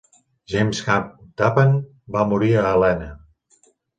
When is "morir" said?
2.33-2.51